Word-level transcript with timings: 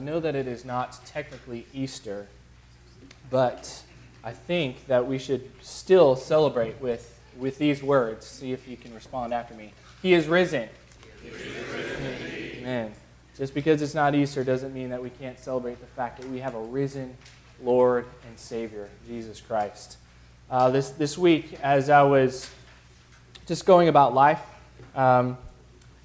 I 0.00 0.02
know 0.02 0.18
that 0.18 0.34
it 0.34 0.46
is 0.46 0.64
not 0.64 0.98
technically 1.04 1.66
Easter, 1.74 2.26
but 3.28 3.82
I 4.24 4.32
think 4.32 4.86
that 4.86 5.06
we 5.06 5.18
should 5.18 5.50
still 5.60 6.16
celebrate 6.16 6.80
with, 6.80 7.20
with 7.36 7.58
these 7.58 7.82
words. 7.82 8.24
See 8.24 8.52
if 8.52 8.66
you 8.66 8.78
can 8.78 8.94
respond 8.94 9.34
after 9.34 9.52
me. 9.52 9.74
He 10.00 10.14
is 10.14 10.26
risen. 10.26 10.70
He 11.22 11.28
is 11.28 11.34
risen 11.68 12.16
Amen. 12.60 12.92
Just 13.36 13.52
because 13.52 13.82
it's 13.82 13.92
not 13.92 14.14
Easter 14.14 14.42
doesn't 14.42 14.72
mean 14.72 14.88
that 14.88 15.02
we 15.02 15.10
can't 15.10 15.38
celebrate 15.38 15.78
the 15.80 15.86
fact 15.88 16.18
that 16.22 16.30
we 16.30 16.38
have 16.38 16.54
a 16.54 16.62
risen 16.62 17.14
Lord 17.62 18.06
and 18.26 18.38
Savior, 18.38 18.88
Jesus 19.06 19.38
Christ. 19.38 19.98
Uh, 20.50 20.70
this, 20.70 20.88
this 20.92 21.18
week, 21.18 21.58
as 21.62 21.90
I 21.90 22.04
was 22.04 22.48
just 23.44 23.66
going 23.66 23.88
about 23.88 24.14
life, 24.14 24.40
um, 24.96 25.36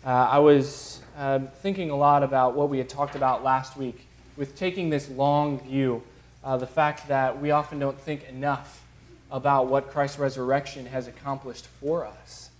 uh, 0.05 0.09
I 0.09 0.37
was 0.37 1.01
uh, 1.17 1.39
thinking 1.63 1.89
a 1.89 1.95
lot 1.95 2.21
about 2.21 2.53
what 2.53 2.69
we 2.69 2.77
had 2.77 2.87
talked 2.87 3.15
about 3.15 3.43
last 3.43 3.75
week 3.75 4.07
with 4.37 4.55
taking 4.55 4.91
this 4.91 5.09
long 5.09 5.59
view, 5.61 6.03
uh, 6.43 6.57
the 6.57 6.67
fact 6.67 7.07
that 7.07 7.41
we 7.41 7.49
often 7.49 7.79
don't 7.79 7.99
think 7.99 8.29
enough 8.29 8.83
about 9.31 9.65
what 9.65 9.89
Christ's 9.89 10.19
resurrection 10.19 10.85
has 10.85 11.07
accomplished 11.07 11.65
for 11.81 12.05
us. 12.05 12.51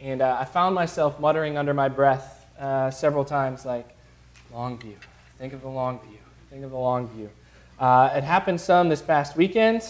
And 0.00 0.20
uh, 0.20 0.36
I 0.38 0.44
found 0.44 0.74
myself 0.74 1.18
muttering 1.18 1.56
under 1.56 1.72
my 1.72 1.88
breath 1.88 2.44
uh, 2.60 2.90
several 2.90 3.24
times, 3.24 3.64
like, 3.64 3.88
long 4.52 4.78
view. 4.78 4.96
Think 5.38 5.54
of 5.54 5.62
the 5.62 5.68
long 5.68 5.98
view. 6.00 6.18
Think 6.50 6.62
of 6.62 6.72
the 6.72 6.76
long 6.76 7.08
view. 7.08 7.30
Uh, 7.78 8.10
it 8.14 8.22
happened 8.22 8.60
some 8.60 8.90
this 8.90 9.00
past 9.00 9.34
weekend 9.34 9.82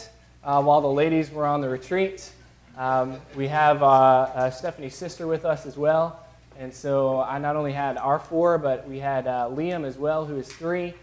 while 0.43 0.81
the 0.81 0.87
ladies 0.87 1.33
were 1.33 1.47
on 1.47 1.61
the 1.61 1.69
retreat. 1.69 2.31
Um, 2.79 3.21
we 3.35 3.49
have 3.49 4.55
Stephanie's 4.55 4.95
sister 4.95 5.27
with 5.27 5.45
us 5.45 5.67
as 5.67 5.77
well. 5.77 6.22
And 6.59 6.73
so 6.73 7.21
I 7.21 7.39
not 7.39 7.57
only 7.57 7.73
had 7.73 7.97
our 7.97 8.19
four, 8.19 8.59
but 8.59 8.89
we 8.89 8.99
had 8.99 9.27
uh, 9.27 9.49
Liam 9.51 9.85
as 9.85 9.97
well, 9.97 10.25
who 10.25 10.37
is 10.37 10.53
three. 10.53 10.95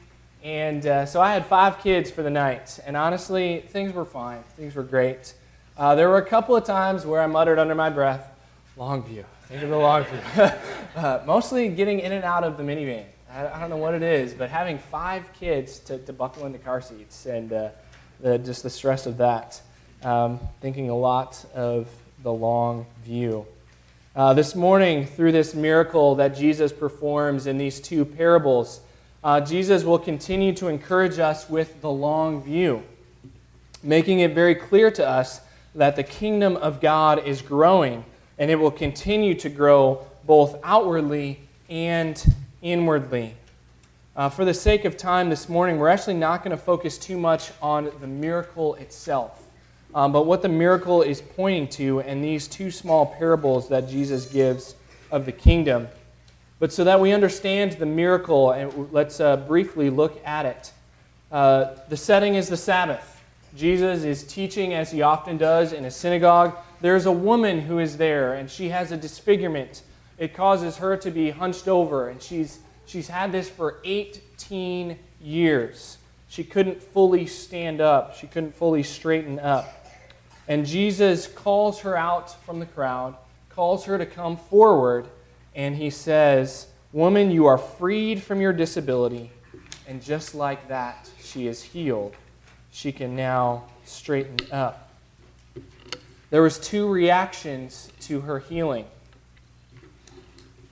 And 0.44 0.86
uh, 0.86 1.06
so 1.06 1.22
I 1.22 1.34
had 1.34 1.46
five 1.46 1.80
kids 1.80 2.10
for 2.10 2.24
the 2.24 2.30
night. 2.30 2.80
And 2.86 2.96
honestly, 2.96 3.66
things 3.70 3.94
were 3.94 4.06
fine. 4.06 4.44
Things 4.56 4.76
were 4.76 4.84
great. 4.84 5.34
Uh, 5.78 5.96
there 5.96 6.10
were 6.10 6.18
a 6.18 6.26
couple 6.26 6.56
of 6.56 6.64
times 6.64 7.06
where 7.06 7.22
I 7.22 7.28
muttered 7.28 7.60
under 7.60 7.76
my 7.76 7.90
breath, 7.90 8.30
long 8.78 9.04
view. 9.04 9.26
Think 9.48 9.64
of 9.64 9.70
the 9.70 9.78
long 9.78 10.04
view. 10.04 10.50
Uh, 10.96 11.22
mostly 11.26 11.70
getting 11.70 12.00
in 12.00 12.12
and 12.12 12.26
out 12.26 12.44
of 12.44 12.58
the 12.58 12.64
minivan. 12.64 13.06
I, 13.32 13.48
I, 13.48 13.60
don't 13.60 13.70
know 13.70 13.78
what 13.78 13.94
it 13.94 14.02
is, 14.02 14.34
but 14.34 14.50
having 14.50 14.80
five 14.80 15.32
kids 15.34 15.80
to, 15.82 16.00
to 16.00 16.12
buckle 16.12 16.48
into 16.48 16.58
car 16.58 16.82
seats 16.82 17.28
and 17.28 17.54
uh, 17.54 17.70
the, 18.20 18.40
just 18.40 18.64
the 18.64 18.72
stress 18.72 19.06
of 19.06 19.18
that. 19.18 19.62
Um, 20.04 20.40
thinking 20.62 20.90
a 20.90 20.98
lot 20.98 21.46
of 21.54 21.88
the 22.24 22.34
long 22.34 22.88
view. 23.04 23.46
Uh, 24.16 24.34
this 24.34 24.56
morning, 24.56 25.06
through 25.06 25.32
this 25.32 25.54
miracle 25.54 26.16
that 26.16 26.36
Jesus 26.36 26.74
performs 26.74 27.46
in 27.46 27.60
these 27.60 27.80
two 27.80 28.04
parables, 28.04 28.82
uh, 29.24 29.40
Jesus 29.40 29.84
will 29.84 30.00
continue 30.00 30.52
to 30.54 30.68
encourage 30.68 31.20
us 31.20 31.48
with 31.48 31.80
the 31.82 31.92
long 31.92 32.42
view, 32.42 32.82
making 33.84 34.22
it 34.22 34.34
very 34.34 34.56
clear 34.56 34.90
to 34.90 35.08
us 35.08 35.42
that 35.76 35.96
the 35.96 36.02
kingdom 36.02 36.58
of 36.58 36.82
God 36.82 37.24
is 37.28 37.44
growing 37.44 38.04
and 38.40 38.50
it 38.50 38.56
will 38.56 38.72
continue 38.72 39.36
to 39.36 39.48
grow 39.48 40.04
both 40.26 40.58
outwardly 40.64 41.42
and 41.70 42.34
inwardly. 42.64 43.36
Uh, 44.16 44.28
for 44.28 44.44
the 44.44 44.56
sake 44.56 44.86
of 44.86 44.98
time 44.98 45.30
this 45.30 45.48
morning, 45.48 45.78
we're 45.78 45.88
actually 45.88 46.16
not 46.16 46.44
going 46.44 46.58
to 46.58 46.62
focus 46.62 46.98
too 46.98 47.18
much 47.18 47.52
on 47.62 47.92
the 48.02 48.08
miracle 48.08 48.74
itself 48.76 49.49
um, 49.94 50.12
but 50.12 50.26
what 50.26 50.42
the 50.42 50.50
miracle 50.50 51.02
is 51.02 51.22
pointing 51.22 51.68
to 51.70 52.02
and 52.02 52.24
these 52.24 52.48
two 52.48 52.70
small 52.72 53.06
parables 53.06 53.70
that 53.70 53.90
Jesus 53.90 54.26
gives 54.26 54.76
of 55.12 55.26
the 55.26 55.32
kingdom. 55.32 55.88
But 56.60 56.74
so 56.74 56.84
that 56.84 57.00
we 57.00 57.12
understand 57.12 57.74
the 57.74 57.86
miracle, 57.86 58.52
and 58.52 58.92
let's 58.92 59.20
uh, 59.20 59.38
briefly 59.38 59.90
look 59.90 60.22
at 60.26 60.46
it. 60.46 60.74
Uh, 61.32 61.76
the 61.88 61.98
setting 61.98 62.36
is 62.36 62.50
the 62.50 62.58
Sabbath. 62.58 63.24
Jesus 63.56 64.04
is 64.04 64.24
teaching 64.24 64.74
as 64.74 64.92
he 64.92 65.02
often 65.02 65.38
does 65.38 65.74
in 65.74 65.86
a 65.86 65.92
synagogue. 65.92 66.56
There's 66.82 67.06
a 67.06 67.12
woman 67.12 67.62
who 67.62 67.80
is 67.80 67.98
there, 67.98 68.34
and 68.34 68.50
she 68.50 68.70
has 68.70 68.92
a 68.92 68.98
disfigurement. 68.98 69.84
It 70.18 70.34
causes 70.34 70.78
her 70.78 70.98
to 70.98 71.10
be 71.10 71.32
hunched 71.32 71.68
over, 71.68 72.10
and 72.10 72.22
she's, 72.22 72.60
she's 72.86 73.08
had 73.08 73.32
this 73.32 73.50
for 73.50 73.80
18 73.86 75.00
years. 75.22 75.98
She 76.28 76.44
couldn't 76.44 76.84
fully 76.84 77.26
stand 77.26 77.82
up, 77.82 78.16
she 78.16 78.28
couldn't 78.28 78.54
fully 78.54 78.84
straighten 78.84 79.40
up. 79.40 79.79
And 80.50 80.66
Jesus 80.66 81.28
calls 81.28 81.80
her 81.82 81.96
out 81.96 82.44
from 82.44 82.60
the 82.60 82.66
crowd, 82.66 83.16
calls 83.50 83.86
her 83.86 84.00
to 84.00 84.06
come 84.06 84.36
forward, 84.36 85.08
and 85.56 85.76
he 85.76 85.92
says, 85.92 86.68
Woman, 86.92 87.30
you 87.30 87.46
are 87.46 87.60
freed 87.60 88.24
from 88.24 88.42
your 88.42 88.52
disability. 88.52 89.30
And 89.88 90.02
just 90.02 90.34
like 90.34 90.68
that, 90.68 91.08
she 91.22 91.46
is 91.46 91.62
healed. 91.62 92.16
She 92.72 92.92
can 92.92 93.16
now 93.16 93.66
straighten 93.86 94.38
up. 94.52 94.90
There 96.32 96.42
was 96.42 96.60
two 96.60 96.88
reactions 96.88 97.92
to 98.02 98.22
her 98.22 98.40
healing. 98.40 98.86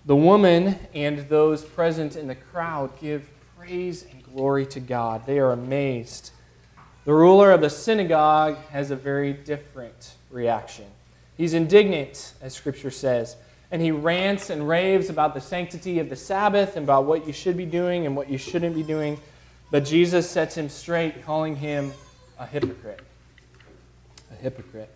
The 0.07 0.15
woman 0.15 0.79
and 0.95 1.19
those 1.29 1.63
present 1.63 2.15
in 2.15 2.27
the 2.27 2.35
crowd 2.35 2.99
give 2.99 3.29
praise 3.57 4.05
and 4.11 4.23
glory 4.23 4.65
to 4.67 4.79
God. 4.79 5.25
They 5.27 5.37
are 5.37 5.51
amazed. 5.51 6.31
The 7.07 7.13
ruler 7.13 7.53
of 7.53 7.61
the 7.61 7.69
synagogue 7.69 8.57
has 8.69 8.91
a 8.91 8.95
very 8.97 9.31
different 9.31 10.15
reaction. 10.29 10.83
He's 11.37 11.53
indignant, 11.53 12.33
as 12.41 12.53
Scripture 12.53 12.91
says, 12.91 13.37
and 13.71 13.81
he 13.81 13.91
rants 13.91 14.49
and 14.49 14.67
raves 14.67 15.09
about 15.09 15.33
the 15.33 15.39
sanctity 15.39 15.99
of 15.99 16.09
the 16.09 16.17
Sabbath 16.17 16.75
and 16.75 16.83
about 16.83 17.05
what 17.05 17.25
you 17.25 17.31
should 17.31 17.55
be 17.55 17.65
doing 17.65 18.05
and 18.05 18.13
what 18.13 18.29
you 18.29 18.37
shouldn't 18.37 18.75
be 18.75 18.83
doing. 18.83 19.17
But 19.71 19.85
Jesus 19.85 20.29
sets 20.29 20.57
him 20.57 20.67
straight, 20.67 21.23
calling 21.23 21.55
him 21.55 21.93
a 22.37 22.45
hypocrite. 22.45 22.99
A 24.29 24.35
hypocrite. 24.35 24.89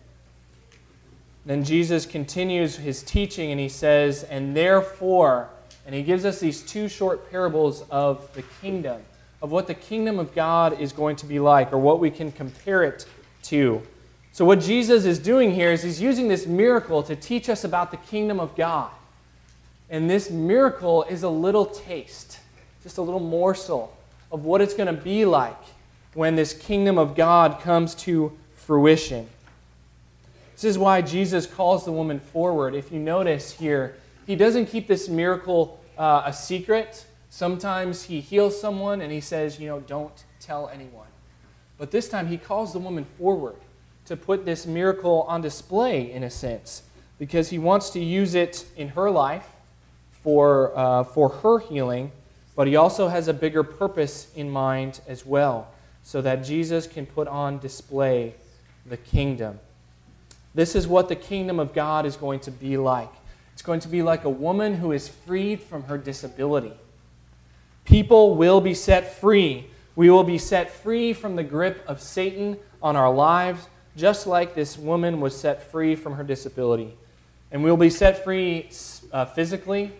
Then 1.46 1.64
Jesus 1.64 2.04
continues 2.04 2.76
his 2.76 3.02
teaching 3.02 3.52
and 3.52 3.58
he 3.58 3.70
says, 3.70 4.24
And 4.24 4.54
therefore, 4.54 5.48
and 5.86 5.94
he 5.94 6.02
gives 6.02 6.26
us 6.26 6.40
these 6.40 6.60
two 6.60 6.90
short 6.90 7.30
parables 7.30 7.84
of 7.88 8.30
the 8.34 8.42
kingdom 8.60 9.00
of 9.42 9.50
what 9.50 9.66
the 9.66 9.74
kingdom 9.74 10.18
of 10.18 10.34
God 10.34 10.80
is 10.80 10.92
going 10.92 11.16
to 11.16 11.26
be 11.26 11.40
like 11.40 11.72
or 11.72 11.78
what 11.78 11.98
we 11.98 12.10
can 12.10 12.30
compare 12.32 12.84
it 12.84 13.04
to. 13.42 13.82
So, 14.30 14.44
what 14.46 14.60
Jesus 14.60 15.04
is 15.04 15.18
doing 15.18 15.50
here 15.50 15.72
is 15.72 15.82
he's 15.82 16.00
using 16.00 16.28
this 16.28 16.46
miracle 16.46 17.02
to 17.02 17.14
teach 17.14 17.50
us 17.50 17.64
about 17.64 17.90
the 17.90 17.98
kingdom 17.98 18.40
of 18.40 18.56
God. 18.56 18.90
And 19.90 20.08
this 20.08 20.30
miracle 20.30 21.02
is 21.02 21.22
a 21.22 21.28
little 21.28 21.66
taste, 21.66 22.38
just 22.82 22.96
a 22.96 23.02
little 23.02 23.20
morsel 23.20 23.94
of 24.30 24.46
what 24.46 24.62
it's 24.62 24.72
going 24.72 24.86
to 24.86 25.02
be 25.02 25.26
like 25.26 25.60
when 26.14 26.36
this 26.36 26.54
kingdom 26.54 26.96
of 26.96 27.14
God 27.14 27.60
comes 27.60 27.94
to 27.96 28.32
fruition. 28.54 29.28
This 30.54 30.64
is 30.64 30.78
why 30.78 31.02
Jesus 31.02 31.46
calls 31.46 31.84
the 31.84 31.92
woman 31.92 32.20
forward. 32.20 32.74
If 32.74 32.92
you 32.92 33.00
notice 33.00 33.52
here, 33.52 33.96
he 34.26 34.36
doesn't 34.36 34.66
keep 34.66 34.86
this 34.86 35.08
miracle 35.08 35.82
uh, 35.98 36.22
a 36.24 36.32
secret 36.32 37.04
Sometimes 37.32 38.02
he 38.02 38.20
heals 38.20 38.60
someone 38.60 39.00
and 39.00 39.10
he 39.10 39.22
says, 39.22 39.58
you 39.58 39.66
know, 39.66 39.80
don't 39.80 40.24
tell 40.38 40.68
anyone. 40.68 41.06
But 41.78 41.90
this 41.90 42.06
time 42.06 42.26
he 42.26 42.36
calls 42.36 42.74
the 42.74 42.78
woman 42.78 43.06
forward 43.06 43.56
to 44.04 44.18
put 44.18 44.44
this 44.44 44.66
miracle 44.66 45.22
on 45.22 45.40
display, 45.40 46.12
in 46.12 46.24
a 46.24 46.30
sense, 46.30 46.82
because 47.18 47.48
he 47.48 47.58
wants 47.58 47.88
to 47.88 48.00
use 48.00 48.34
it 48.34 48.66
in 48.76 48.88
her 48.88 49.10
life 49.10 49.46
for, 50.22 50.76
uh, 50.76 51.04
for 51.04 51.30
her 51.30 51.58
healing, 51.58 52.12
but 52.54 52.66
he 52.66 52.76
also 52.76 53.08
has 53.08 53.28
a 53.28 53.32
bigger 53.32 53.62
purpose 53.62 54.30
in 54.36 54.50
mind 54.50 55.00
as 55.08 55.24
well, 55.24 55.68
so 56.02 56.20
that 56.20 56.44
Jesus 56.44 56.86
can 56.86 57.06
put 57.06 57.28
on 57.28 57.58
display 57.60 58.34
the 58.84 58.98
kingdom. 58.98 59.58
This 60.54 60.76
is 60.76 60.86
what 60.86 61.08
the 61.08 61.16
kingdom 61.16 61.58
of 61.58 61.72
God 61.72 62.04
is 62.04 62.14
going 62.14 62.40
to 62.40 62.50
be 62.50 62.76
like. 62.76 63.12
It's 63.54 63.62
going 63.62 63.80
to 63.80 63.88
be 63.88 64.02
like 64.02 64.24
a 64.24 64.30
woman 64.30 64.74
who 64.74 64.92
is 64.92 65.08
freed 65.08 65.62
from 65.62 65.84
her 65.84 65.96
disability. 65.96 66.74
People 67.84 68.36
will 68.36 68.60
be 68.60 68.74
set 68.74 69.14
free. 69.20 69.66
We 69.96 70.10
will 70.10 70.24
be 70.24 70.38
set 70.38 70.70
free 70.70 71.12
from 71.12 71.36
the 71.36 71.42
grip 71.42 71.84
of 71.86 72.00
Satan 72.00 72.58
on 72.82 72.96
our 72.96 73.12
lives, 73.12 73.68
just 73.96 74.26
like 74.26 74.54
this 74.54 74.78
woman 74.78 75.20
was 75.20 75.38
set 75.38 75.70
free 75.70 75.94
from 75.96 76.14
her 76.14 76.24
disability. 76.24 76.96
And 77.50 77.62
we'll 77.62 77.76
be 77.76 77.90
set 77.90 78.24
free 78.24 78.70
uh, 79.12 79.26
physically, 79.26 79.92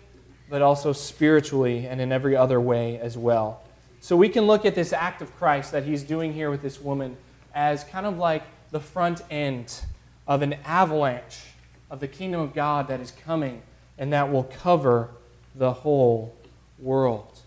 but 0.49 0.61
also 0.61 0.93
spiritually 0.93 1.87
and 1.87 2.01
in 2.01 2.11
every 2.11 2.35
other 2.35 2.59
way 2.59 2.99
as 2.99 3.17
well. 3.17 3.61
So 4.01 4.17
we 4.17 4.27
can 4.27 4.45
look 4.45 4.65
at 4.65 4.75
this 4.75 4.91
act 4.91 5.21
of 5.21 5.33
Christ 5.37 5.71
that 5.71 5.83
he's 5.83 6.03
doing 6.03 6.33
here 6.33 6.49
with 6.49 6.61
this 6.61 6.81
woman 6.81 7.15
as 7.53 7.83
kind 7.85 8.05
of 8.05 8.17
like 8.17 8.43
the 8.71 8.79
front 8.79 9.21
end 9.29 9.81
of 10.27 10.41
an 10.41 10.55
avalanche 10.65 11.41
of 11.89 11.99
the 11.99 12.07
kingdom 12.07 12.41
of 12.41 12.53
God 12.53 12.87
that 12.87 12.99
is 12.99 13.11
coming 13.11 13.61
and 13.97 14.11
that 14.11 14.31
will 14.31 14.43
cover 14.43 15.09
the 15.55 15.71
whole 15.71 16.35
world. 16.79 17.39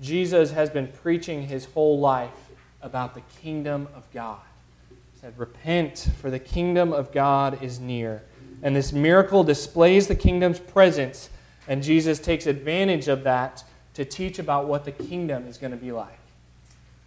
Jesus 0.00 0.52
has 0.52 0.70
been 0.70 0.88
preaching 0.88 1.42
his 1.42 1.66
whole 1.66 1.98
life 1.98 2.50
about 2.82 3.14
the 3.14 3.20
kingdom 3.42 3.88
of 3.94 4.10
God. 4.12 4.40
He 4.88 5.20
said, 5.20 5.38
Repent, 5.38 6.08
for 6.20 6.30
the 6.30 6.38
kingdom 6.38 6.92
of 6.92 7.12
God 7.12 7.62
is 7.62 7.78
near. 7.78 8.22
And 8.62 8.74
this 8.74 8.92
miracle 8.92 9.44
displays 9.44 10.06
the 10.06 10.14
kingdom's 10.14 10.58
presence, 10.58 11.30
and 11.68 11.82
Jesus 11.82 12.18
takes 12.18 12.46
advantage 12.46 13.08
of 13.08 13.24
that 13.24 13.64
to 13.94 14.04
teach 14.04 14.38
about 14.38 14.66
what 14.66 14.84
the 14.84 14.92
kingdom 14.92 15.46
is 15.46 15.58
going 15.58 15.72
to 15.72 15.76
be 15.76 15.92
like. 15.92 16.18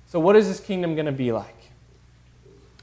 So, 0.07 0.19
what 0.19 0.35
is 0.35 0.47
this 0.47 0.59
kingdom 0.59 0.93
going 0.93 1.07
to 1.07 1.11
be 1.11 1.31
like? 1.31 1.55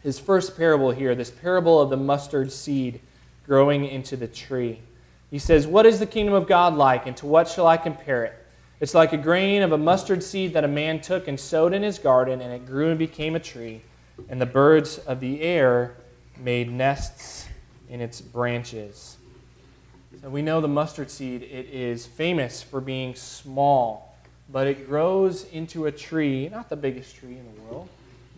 His 0.03 0.19
first 0.19 0.57
parable 0.57 0.91
here, 0.91 1.15
this 1.15 1.31
parable 1.31 1.81
of 1.81 1.91
the 1.91 1.97
mustard 1.97 2.51
seed 2.51 3.01
growing 3.47 3.87
into 3.87 4.17
the 4.17 4.27
tree. 4.27 4.81
He 5.31 5.39
says, 5.39 5.67
What 5.67 5.87
is 5.87 5.99
the 5.99 6.07
kingdom 6.07 6.35
of 6.35 6.49
God 6.49 6.75
like, 6.75 7.07
and 7.07 7.17
to 7.19 7.27
what 7.27 7.47
shall 7.49 7.67
I 7.67 7.77
compare 7.77 8.25
it? 8.25 8.40
It's 8.81 8.95
like 8.95 9.13
a 9.13 9.19
grain 9.19 9.61
of 9.61 9.73
a 9.73 9.79
mustard 9.79 10.23
seed 10.23 10.55
that 10.55 10.65
a 10.65 10.69
man 10.69 11.03
took 11.03 11.29
and 11.29 11.39
sowed 11.39 11.75
in 11.75 11.83
his 11.83 11.99
garden, 11.99 12.41
and 12.41 12.51
it 12.51 12.65
grew 12.65 12.89
and 12.89 12.99
became 12.99 13.37
a 13.37 13.41
tree, 13.41 13.83
and 14.31 14.41
the 14.41 14.47
birds 14.47 14.97
of 14.97 15.21
the 15.21 15.43
air 15.43 15.97
made 16.39 16.73
nests 16.73 17.47
in 17.91 18.01
its 18.01 18.23
branches. 18.23 19.19
So 20.23 20.31
we 20.31 20.41
know 20.41 20.63
the 20.63 20.69
mustard 20.69 21.11
seed, 21.11 21.43
it 21.43 21.69
is 21.71 22.07
famous 22.07 22.63
for 22.63 22.81
being 22.81 23.15
small, 23.15 24.17
but 24.51 24.67
it 24.67 24.89
grows 24.89 25.45
into 25.53 25.85
a 25.85 25.93
tree, 25.93 26.49
not 26.49 26.71
the 26.71 26.77
biggest 26.77 27.17
tree 27.17 27.37
in 27.37 27.45
the 27.45 27.61
world, 27.63 27.89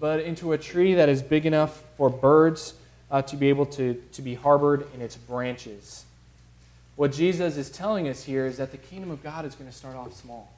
but 0.00 0.18
into 0.20 0.54
a 0.54 0.58
tree 0.58 0.94
that 0.94 1.08
is 1.08 1.22
big 1.22 1.46
enough 1.46 1.84
for 1.96 2.10
birds 2.10 2.74
uh, 3.12 3.22
to 3.22 3.36
be 3.36 3.48
able 3.48 3.66
to, 3.66 3.94
to 4.12 4.22
be 4.22 4.34
harbored 4.34 4.86
in 4.92 5.00
its 5.00 5.14
branches. 5.16 6.04
What 6.96 7.12
Jesus 7.12 7.56
is 7.56 7.70
telling 7.70 8.08
us 8.08 8.22
here 8.22 8.46
is 8.46 8.58
that 8.58 8.70
the 8.70 8.76
kingdom 8.76 9.10
of 9.10 9.22
God 9.22 9.44
is 9.44 9.54
going 9.54 9.70
to 9.70 9.76
start 9.76 9.96
off 9.96 10.14
small, 10.14 10.52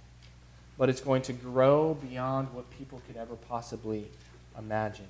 but 0.77 0.89
it's 0.89 1.01
going 1.01 1.23
to 1.23 1.33
grow 1.33 1.95
beyond 1.95 2.53
what 2.53 2.69
people 2.71 3.01
could 3.07 3.17
ever 3.17 3.37
possibly 3.37 4.09
imagine. 4.59 5.07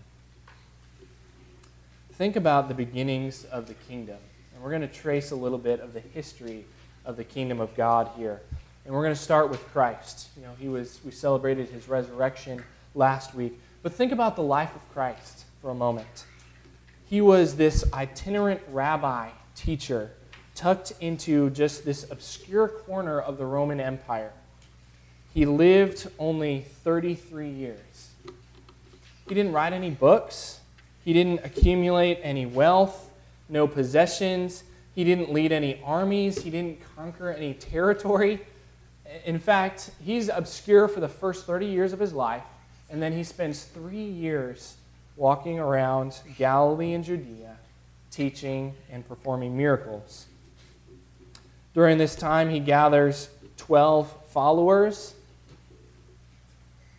Think 2.13 2.37
about 2.37 2.69
the 2.69 2.75
beginnings 2.75 3.45
of 3.47 3.67
the 3.67 3.75
kingdom. 3.75 4.19
And 4.55 4.63
we're 4.63 4.71
going 4.71 4.83
to 4.83 4.89
trace 4.89 5.31
a 5.31 5.37
little 5.37 5.59
bit 5.59 5.81
of 5.81 5.93
the 5.93 6.01
history 6.01 6.65
of 7.05 7.17
the 7.17 7.25
kingdom 7.25 7.61
of 7.61 7.75
God 7.75 8.11
here. 8.17 8.41
And 8.85 8.95
we're 8.95 9.03
going 9.03 9.15
to 9.15 9.21
start 9.21 9.51
with 9.51 9.61
Christ. 9.73 10.29
You 10.37 10.43
know, 10.43 10.53
he 10.59 10.69
was 10.69 11.01
we 11.05 11.11
celebrated 11.11 11.69
his 11.71 11.89
resurrection 11.89 12.63
last 12.95 13.35
week. 13.35 13.59
But 13.83 13.95
think 13.95 14.13
about 14.13 14.37
the 14.37 14.43
life 14.43 14.75
of 14.77 14.93
Christ 14.93 15.45
for 15.61 15.71
a 15.71 15.75
moment. 15.75 16.27
He 17.07 17.21
was 17.21 17.57
this 17.57 17.85
itinerant 17.93 18.61
rabbi 18.71 19.31
teacher 19.55 20.11
tucked 20.55 20.93
into 21.01 21.51
just 21.51 21.85
this 21.85 22.11
obscure 22.11 22.69
corner 22.69 23.21
of 23.21 23.39
the 23.39 23.47
Roman 23.47 23.81
Empire. 23.81 24.33
He 25.33 25.47
lived 25.47 26.09
only 26.19 26.61
33 26.85 27.51
years. 27.51 28.11
He 29.29 29.35
didn't 29.35 29.53
write 29.53 29.73
any 29.73 29.91
books, 29.91 30.61
he 31.05 31.13
didn't 31.13 31.45
accumulate 31.45 32.21
any 32.23 32.47
wealth, 32.47 33.11
no 33.49 33.67
possessions, 33.67 34.65
he 34.95 35.03
didn't 35.03 35.33
lead 35.33 35.51
any 35.51 35.81
armies, 35.85 36.43
he 36.43 36.51
didn't 36.51 36.79
conquer 36.95 37.31
any 37.31 37.55
territory. 37.55 38.41
In 39.25 39.39
fact, 39.39 39.91
he's 40.05 40.29
obscure 40.29 40.89
for 40.89 41.01
the 41.01 41.09
first 41.09 41.47
30 41.47 41.67
years 41.67 41.93
of 41.93 41.99
his 41.99 42.13
life, 42.13 42.45
and 42.91 43.03
then 43.03 43.13
he 43.13 43.25
spends 43.25 43.65
three 43.65 44.05
years 44.05 44.77
walking 45.17 45.59
around 45.59 46.21
Galilee 46.37 46.93
and 46.93 47.03
Judea, 47.03 47.57
teaching 48.11 48.75
and 48.91 49.07
performing 49.09 49.57
miracles. 49.57 50.27
During 51.75 51.99
this 51.99 52.15
time, 52.15 52.51
he 52.51 52.61
gathers 52.61 53.29
12 53.57 54.13
followers. 54.29 55.15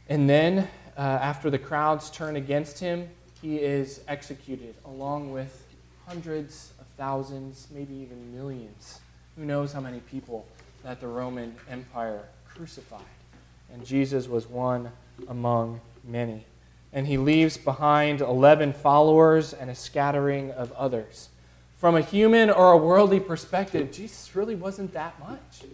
And 0.10 0.30
then, 0.30 0.68
uh, 0.98 1.01
after 1.01 1.50
the 1.50 1.57
crowds 1.57 2.12
turn 2.12 2.36
against 2.36 2.80
him, 2.80 3.10
he 3.42 3.56
is 3.56 4.01
executed 4.10 4.75
along 4.83 5.31
with 5.31 5.66
hundreds 6.06 6.74
of 6.80 6.88
thousands, 6.98 7.68
maybe 7.74 7.95
even 7.95 8.36
millions. 8.36 9.00
Who 9.38 9.45
knows 9.45 9.72
how 9.72 9.80
many 9.80 10.01
people 10.01 10.45
that 10.83 11.00
the 11.00 11.07
Roman 11.07 11.56
Empire 11.69 12.24
crucified? 12.45 13.01
And 13.74 13.86
Jesus 13.86 14.27
was 14.27 14.45
one 14.45 14.92
among 15.30 15.80
many. 16.04 16.45
And 16.92 17.07
he 17.07 17.18
leaves 17.18 17.56
behind 17.56 18.19
11 18.19 18.74
followers 18.74 19.54
and 19.54 19.69
a 19.69 19.75
scattering 19.75 20.51
of 20.51 20.74
others 20.74 21.30
from 21.86 21.96
a 21.96 22.02
human 22.02 22.50
or 22.50 22.72
a 22.72 22.78
worldly 22.78 23.20
perspective, 23.20 23.92
Jesus 23.92 24.36
really 24.36 24.56
wasn't 24.56 24.92
that 24.94 25.20
much. 25.20 25.70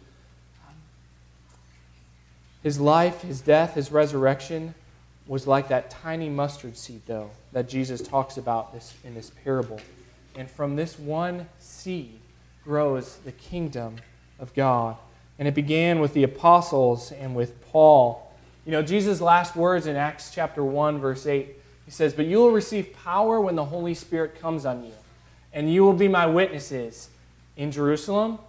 His 2.62 2.82
life, 2.82 3.22
his 3.22 3.40
death, 3.40 3.76
his 3.76 3.94
resurrection 3.94 4.76
was 5.26 5.48
like 5.48 5.70
that 5.70 5.90
tiny 5.90 6.28
mustard 6.28 6.76
seed, 6.76 7.02
though, 7.06 7.30
that 7.54 7.70
Jesus 7.70 8.02
talks 8.02 8.36
about 8.36 8.74
this, 8.74 8.94
in 9.06 9.14
this 9.14 9.32
parable. 9.46 9.80
And 10.36 10.52
from 10.52 10.76
this 10.76 11.00
one 11.00 11.48
seed 11.60 12.20
grows 12.66 13.16
the 13.24 13.32
kingdom 13.32 13.96
of 14.38 14.54
God. 14.54 14.98
And 15.40 15.48
it 15.48 15.56
began 15.56 16.02
with 16.02 16.14
the 16.14 16.24
apostles 16.24 17.14
and 17.14 17.34
with 17.34 17.66
Paul. 17.72 18.36
You 18.66 18.74
know, 18.74 18.82
Jesus' 18.82 19.22
last 19.22 19.56
words 19.56 19.88
in 19.88 19.96
Acts 19.96 20.30
chapter 20.36 20.62
1, 20.62 21.00
verse 21.00 21.26
8, 21.26 21.56
he 21.86 21.92
says, 21.92 22.14
But 22.14 22.26
you 22.26 22.40
will 22.40 22.52
receive 22.52 22.92
power 23.02 23.40
when 23.40 23.56
the 23.56 23.64
Holy 23.64 23.94
Spirit 23.94 24.42
comes 24.42 24.66
on 24.66 24.84
you 24.84 24.92
and 25.54 25.72
you 25.72 25.84
will 25.84 25.94
be 25.94 26.08
my 26.08 26.26
witnesses 26.26 27.10
in 27.58 27.72
Jerusalem 27.72 28.40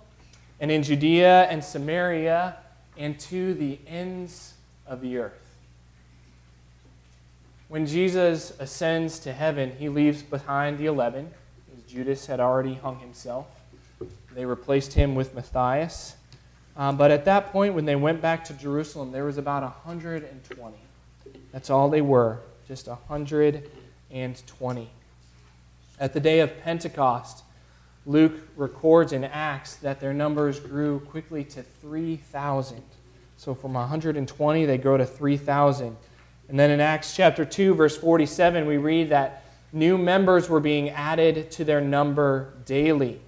and 0.60 0.70
in 0.70 0.82
Judea 0.82 1.44
and 1.44 1.62
Samaria 1.62 2.56
and 2.96 3.19
to 3.20 3.54
the 3.54 3.78
ends 3.87 4.54
of 4.87 5.00
the 5.00 5.19
earth. 5.19 5.38
When 7.69 7.87
Jesus 7.87 8.52
ascends 8.58 9.19
to 9.20 9.32
heaven, 9.32 9.72
he 9.78 9.88
leaves 9.88 10.22
behind 10.22 10.78
the 10.78 10.87
eleven, 10.87 11.31
as 11.75 11.90
Judas 11.90 12.26
had 12.26 12.38
already 12.38 12.75
hung 12.75 12.99
himself. 12.99 13.46
They 14.34 14.44
replaced 14.44 14.93
him 14.93 15.14
with 15.14 15.34
Matthias. 15.34 16.16
Um, 16.76 16.96
but 16.96 17.10
at 17.10 17.25
that 17.26 17.52
point, 17.52 17.75
when 17.75 17.84
they 17.84 17.96
went 17.96 18.20
back 18.20 18.44
to 18.44 18.54
Jerusalem, 18.54 19.12
there 19.12 19.25
was 19.25 19.38
about 19.38 19.62
120. 19.62 20.76
That's 21.50 21.70
all 21.70 21.90
they 21.90 22.00
were, 22.00 22.38
just 22.66 22.88
120. 22.88 24.90
At 26.02 26.12
the 26.14 26.19
day 26.19 26.40
of 26.40 26.60
Pentecost, 26.64 27.44
Luke 28.06 28.32
records 28.56 29.12
in 29.12 29.22
Acts 29.22 29.76
that 29.76 30.00
their 30.00 30.12
numbers 30.12 30.58
grew 30.58 30.99
quickly 30.99 31.44
to 31.44 31.62
3,000. 31.62 32.82
So 33.37 33.54
from 33.54 33.75
120, 33.75 34.64
they 34.64 34.78
grow 34.78 34.96
to 34.96 35.06
3,000. 35.06 35.96
And 36.49 36.58
then 36.58 36.72
in 36.72 36.81
Acts 36.81 37.14
chapter 37.14 37.44
2, 37.44 37.76
verse 37.76 37.96
47, 37.96 38.66
we 38.66 38.78
read 38.78 39.10
that 39.10 39.44
new 39.72 39.96
members 39.96 40.49
were 40.49 40.58
being 40.58 40.90
added 40.90 41.52
to 41.52 41.64
their 41.64 41.81
number 41.81 42.52
daily. 42.66 43.20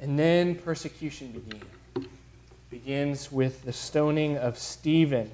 And 0.00 0.16
then 0.16 0.54
persecution 0.54 1.32
began. 1.32 2.08
Begins 2.70 3.32
with 3.32 3.64
the 3.64 3.72
stoning 3.72 4.36
of 4.36 4.58
Stephen. 4.60 5.32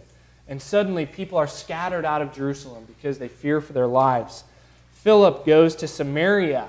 And 0.49 0.63
suddenly 0.63 1.05
people 1.05 1.37
are 1.37 1.47
scattered 1.47 2.07
out 2.07 2.23
of 2.23 2.33
Jerusalem 2.33 2.87
because 2.87 3.19
they 3.19 3.29
fear 3.29 3.61
for 3.61 3.75
their 3.75 3.87
lives. 3.87 4.45
Philip 5.07 5.47
goes 5.47 5.77
to 5.77 5.87
Samaria, 5.87 6.69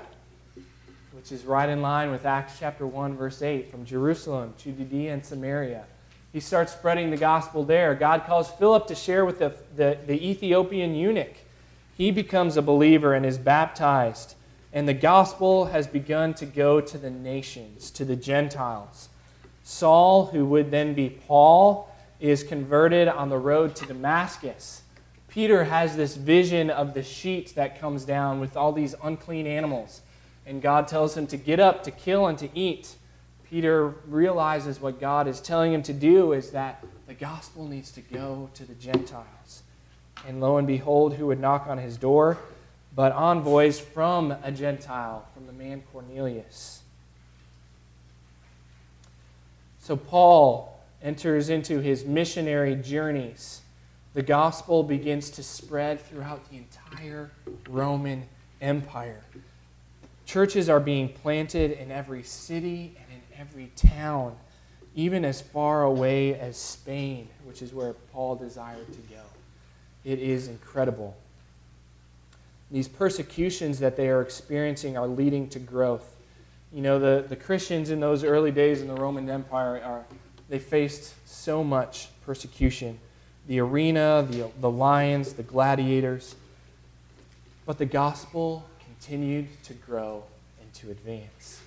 which 1.10 1.32
is 1.32 1.44
right 1.44 1.68
in 1.68 1.82
line 1.82 2.12
with 2.12 2.24
Acts 2.24 2.56
chapter 2.56 2.86
1, 2.86 3.16
verse 3.16 3.42
8, 3.42 3.68
from 3.68 3.84
Jerusalem 3.84 4.54
to 4.58 4.70
Judea 4.70 5.12
and 5.12 5.26
Samaria. 5.26 5.86
He 6.32 6.38
starts 6.38 6.72
spreading 6.72 7.10
the 7.10 7.16
gospel 7.16 7.64
there. 7.64 7.96
God 7.96 8.26
calls 8.28 8.48
Philip 8.48 8.86
to 8.86 8.94
share 8.94 9.24
with 9.24 9.40
the, 9.40 9.56
the, 9.74 9.98
the 10.06 10.24
Ethiopian 10.24 10.94
eunuch. 10.94 11.34
He 11.96 12.12
becomes 12.12 12.56
a 12.56 12.62
believer 12.62 13.12
and 13.12 13.26
is 13.26 13.38
baptized. 13.38 14.36
And 14.72 14.86
the 14.86 14.94
gospel 14.94 15.64
has 15.64 15.88
begun 15.88 16.32
to 16.34 16.46
go 16.46 16.80
to 16.80 16.96
the 16.96 17.10
nations, 17.10 17.90
to 17.90 18.04
the 18.04 18.14
Gentiles. 18.14 19.08
Saul, 19.64 20.26
who 20.26 20.46
would 20.46 20.70
then 20.70 20.94
be 20.94 21.10
Paul, 21.10 21.92
is 22.20 22.44
converted 22.44 23.08
on 23.08 23.30
the 23.30 23.38
road 23.38 23.74
to 23.74 23.86
Damascus. 23.86 24.82
Peter 25.28 25.64
has 25.64 25.94
this 25.96 26.16
vision 26.16 26.70
of 26.70 26.94
the 26.94 27.02
sheet 27.02 27.54
that 27.54 27.78
comes 27.78 28.04
down 28.04 28.40
with 28.40 28.56
all 28.56 28.72
these 28.72 28.94
unclean 29.02 29.46
animals. 29.46 30.00
And 30.46 30.62
God 30.62 30.88
tells 30.88 31.16
him 31.16 31.26
to 31.28 31.36
get 31.36 31.60
up, 31.60 31.82
to 31.84 31.90
kill, 31.90 32.26
and 32.26 32.38
to 32.38 32.48
eat. 32.58 32.96
Peter 33.48 33.88
realizes 34.06 34.80
what 34.80 34.98
God 34.98 35.28
is 35.28 35.40
telling 35.40 35.72
him 35.72 35.82
to 35.82 35.92
do 35.92 36.32
is 36.32 36.50
that 36.50 36.82
the 37.06 37.14
gospel 37.14 37.66
needs 37.66 37.90
to 37.92 38.00
go 38.00 38.48
to 38.54 38.64
the 38.64 38.74
Gentiles. 38.74 39.62
And 40.26 40.40
lo 40.40 40.56
and 40.56 40.66
behold, 40.66 41.14
who 41.14 41.26
would 41.26 41.40
knock 41.40 41.66
on 41.66 41.78
his 41.78 41.98
door? 41.98 42.38
But 42.94 43.12
envoys 43.12 43.78
from 43.78 44.34
a 44.42 44.50
Gentile, 44.50 45.26
from 45.34 45.46
the 45.46 45.52
man 45.52 45.82
Cornelius. 45.92 46.82
So 49.78 49.96
Paul 49.96 50.82
enters 51.02 51.48
into 51.48 51.80
his 51.80 52.04
missionary 52.04 52.74
journeys 52.74 53.60
the 54.14 54.22
gospel 54.22 54.82
begins 54.82 55.30
to 55.30 55.42
spread 55.42 56.00
throughout 56.00 56.48
the 56.50 56.56
entire 56.56 57.30
Roman 57.68 58.24
Empire. 58.60 59.22
Churches 60.24 60.68
are 60.68 60.80
being 60.80 61.08
planted 61.08 61.72
in 61.72 61.90
every 61.90 62.22
city 62.22 62.96
and 62.96 63.06
in 63.12 63.40
every 63.40 63.70
town, 63.76 64.36
even 64.94 65.24
as 65.24 65.40
far 65.40 65.84
away 65.84 66.38
as 66.38 66.56
Spain, 66.56 67.28
which 67.44 67.62
is 67.62 67.72
where 67.72 67.92
Paul 68.12 68.36
desired 68.36 68.92
to 68.92 68.98
go. 69.14 69.22
It 70.04 70.18
is 70.18 70.48
incredible. 70.48 71.16
These 72.70 72.88
persecutions 72.88 73.78
that 73.78 73.96
they 73.96 74.08
are 74.08 74.20
experiencing 74.20 74.96
are 74.96 75.06
leading 75.06 75.48
to 75.50 75.58
growth. 75.58 76.16
You 76.72 76.82
know, 76.82 76.98
the, 76.98 77.24
the 77.26 77.36
Christians 77.36 77.90
in 77.90 78.00
those 78.00 78.24
early 78.24 78.50
days 78.50 78.82
in 78.82 78.88
the 78.88 78.94
Roman 78.94 79.28
Empire 79.30 79.80
are 79.82 80.04
they 80.50 80.58
faced 80.58 81.14
so 81.26 81.62
much 81.62 82.08
persecution 82.24 82.98
the 83.48 83.58
arena, 83.60 84.24
the, 84.30 84.48
the 84.60 84.70
lions, 84.70 85.32
the 85.32 85.42
gladiators. 85.42 86.36
But 87.66 87.78
the 87.78 87.86
gospel 87.86 88.64
continued 88.84 89.48
to 89.64 89.74
grow 89.74 90.22
and 90.60 90.72
to 90.74 90.90
advance. 90.90 91.60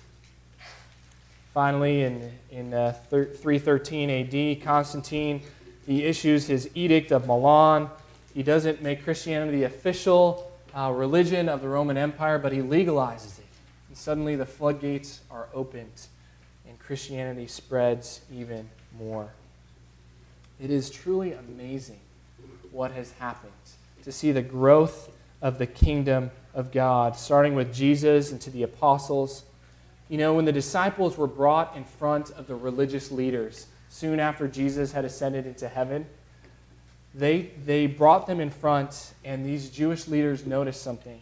Finally, 1.52 2.02
in, 2.04 2.32
in 2.50 2.72
uh, 2.72 2.92
313 3.10 4.08
AD, 4.08 4.64
Constantine 4.64 5.42
he 5.86 6.04
issues 6.04 6.46
his 6.46 6.70
Edict 6.74 7.10
of 7.10 7.26
Milan. 7.26 7.90
He 8.34 8.42
doesn't 8.42 8.82
make 8.82 9.04
Christianity 9.04 9.58
the 9.58 9.64
official 9.64 10.50
uh, 10.74 10.92
religion 10.94 11.48
of 11.48 11.60
the 11.60 11.68
Roman 11.68 11.96
Empire, 11.96 12.38
but 12.38 12.52
he 12.52 12.60
legalizes 12.60 13.38
it. 13.38 13.46
And 13.88 13.96
suddenly 13.96 14.36
the 14.36 14.46
floodgates 14.46 15.20
are 15.30 15.48
opened, 15.52 16.06
and 16.66 16.78
Christianity 16.78 17.46
spreads 17.46 18.20
even 18.32 18.68
more. 18.96 19.28
It 20.62 20.70
is 20.70 20.90
truly 20.90 21.32
amazing 21.32 21.98
what 22.70 22.92
has 22.92 23.10
happened 23.12 23.52
to 24.04 24.12
see 24.12 24.30
the 24.30 24.42
growth 24.42 25.10
of 25.40 25.58
the 25.58 25.66
kingdom 25.66 26.30
of 26.54 26.70
God, 26.70 27.16
starting 27.16 27.56
with 27.56 27.74
Jesus 27.74 28.30
and 28.30 28.40
to 28.42 28.50
the 28.50 28.62
apostles. 28.62 29.42
You 30.08 30.18
know, 30.18 30.34
when 30.34 30.44
the 30.44 30.52
disciples 30.52 31.18
were 31.18 31.26
brought 31.26 31.76
in 31.76 31.82
front 31.82 32.30
of 32.30 32.46
the 32.46 32.54
religious 32.54 33.10
leaders 33.10 33.66
soon 33.88 34.20
after 34.20 34.46
Jesus 34.46 34.92
had 34.92 35.04
ascended 35.04 35.46
into 35.46 35.68
heaven, 35.68 36.06
they, 37.12 37.50
they 37.64 37.88
brought 37.88 38.28
them 38.28 38.38
in 38.38 38.48
front, 38.48 39.14
and 39.24 39.44
these 39.44 39.68
Jewish 39.68 40.06
leaders 40.06 40.46
noticed 40.46 40.80
something. 40.80 41.20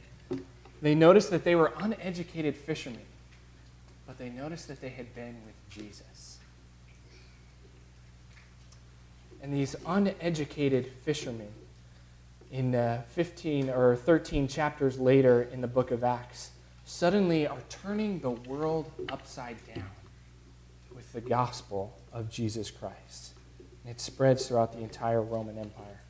They 0.83 0.95
noticed 0.95 1.31
that 1.31 1.45
they 1.45 1.55
were 1.55 1.73
uneducated 1.79 2.57
fishermen, 2.57 3.01
but 4.07 4.19
they 4.19 4.29
noticed 4.29 4.69
that 4.69 4.83
they 4.83 4.91
had 4.91 5.15
been 5.15 5.37
with 5.47 5.55
Jesus. 5.71 6.40
And 9.43 9.53
these 9.53 9.77
uneducated 9.87 10.87
fishermen, 11.03 11.49
in 12.51 12.75
uh, 12.75 13.03
15 13.13 13.71
or 13.71 13.97
13 13.97 14.49
chapters 14.49 14.99
later 14.99 15.49
in 15.53 15.61
the 15.61 15.69
book 15.69 15.91
of 15.91 16.03
Acts, 16.03 16.51
suddenly 16.85 17.47
are 17.47 17.59
turning 17.69 18.19
the 18.19 18.31
world 18.31 18.91
upside 19.09 19.57
down 19.73 19.85
with 20.95 21.13
the 21.13 21.21
gospel 21.21 21.97
of 22.13 22.29
Jesus 22.29 22.71
Christ. 22.71 23.35
It 23.87 24.01
spreads 24.01 24.49
throughout 24.49 24.73
the 24.73 24.81
entire 24.81 25.23
Roman 25.23 25.57
Empire. 25.59 26.01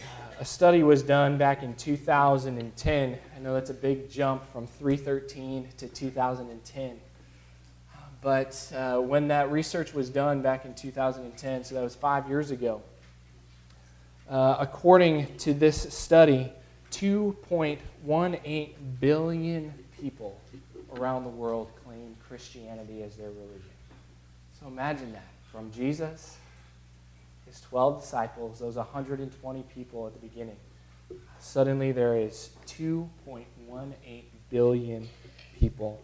Uh, 0.00 0.04
a 0.40 0.44
study 0.44 0.82
was 0.82 1.02
done 1.02 1.38
back 1.38 1.62
in 1.62 1.74
2010. 1.74 3.18
I 3.36 3.38
know 3.40 3.54
that's 3.54 3.70
a 3.70 3.74
big 3.74 4.10
jump 4.10 4.50
from 4.50 4.66
313 4.66 5.68
to 5.76 5.88
2010. 5.88 7.00
But 8.20 8.72
uh, 8.74 8.98
when 8.98 9.28
that 9.28 9.50
research 9.50 9.94
was 9.94 10.10
done 10.10 10.42
back 10.42 10.64
in 10.64 10.74
2010, 10.74 11.64
so 11.64 11.74
that 11.76 11.82
was 11.82 11.94
five 11.94 12.28
years 12.28 12.50
ago, 12.50 12.82
uh, 14.28 14.56
according 14.58 15.36
to 15.38 15.54
this 15.54 15.94
study, 15.94 16.52
2.18 16.90 18.70
billion 19.00 19.72
people 20.00 20.40
around 20.96 21.24
the 21.24 21.30
world 21.30 21.70
claim 21.84 22.16
Christianity 22.26 23.02
as 23.02 23.16
their 23.16 23.30
religion. 23.30 23.70
So 24.58 24.66
imagine 24.66 25.12
that. 25.12 25.24
From 25.52 25.70
Jesus, 25.72 26.36
his 27.46 27.60
12 27.62 28.02
disciples, 28.02 28.58
those 28.58 28.76
120 28.76 29.62
people 29.74 30.06
at 30.06 30.12
the 30.12 30.18
beginning, 30.18 30.56
suddenly 31.38 31.90
there 31.92 32.16
is 32.16 32.50
2.18 32.66 34.22
billion 34.50 35.08
people 35.58 36.02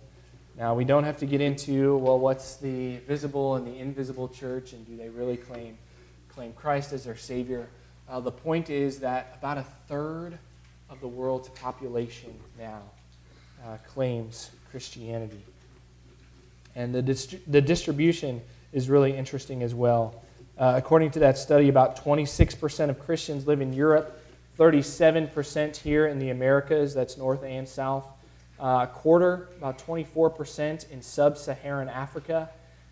now, 0.57 0.75
we 0.75 0.85
don't 0.85 1.03
have 1.03 1.19
to 1.19 1.27
get 1.27 1.41
into, 1.41 1.97
well, 1.97 2.19
what's 2.19 2.57
the 2.57 2.99
visible 2.99 3.57
and 3.57 3.67
the 3.67 3.77
invisible 3.77 4.29
church, 4.29 4.73
and 4.73 4.87
do 4.87 4.97
they 4.97 5.09
really 5.09 5.37
claim, 5.37 5.77
claim 6.29 6.53
Christ 6.53 6.93
as 6.93 7.05
their 7.05 7.17
Savior? 7.17 7.67
Uh, 8.09 8.21
the 8.21 8.31
point 8.31 8.71
is 8.71 9.01
that 9.01 9.35
about 9.37 9.59
a 9.59 9.65
third 9.89 10.39
of 10.91 11.01
the 11.01 11.09
world's 11.09 11.49
population 11.49 12.33
now 12.57 12.83
uh, 13.65 13.79
claims 13.89 14.51
Christianity. 14.71 15.43
And 16.77 16.95
the, 16.95 17.03
dist- 17.03 17.51
the 17.51 17.61
distribution 17.61 18.41
is 18.73 18.89
really 18.89 19.17
interesting 19.17 19.63
as 19.63 19.75
well. 19.75 20.23
Uh, 20.57 20.75
according 20.77 21.11
to 21.13 21.19
that 21.21 21.37
study, 21.37 21.69
about 21.69 22.05
26% 22.05 22.91
of 22.91 23.01
Christians 23.01 23.49
live 23.49 23.61
in 23.61 23.73
Europe, 23.73 24.21
37% 24.57 25.77
here 25.77 26.07
in 26.07 26.21
the 26.21 26.31
Americas, 26.31 26.95
that's 26.95 27.17
North 27.17 27.43
and 27.43 27.69
South, 27.69 28.07
uh, 28.65 28.87
quarter, 28.87 29.51
about 29.59 29.79
24% 29.79 30.91
in 30.91 31.03
sub 31.03 31.37
Saharan 31.37 31.91
Africa, 31.91 32.49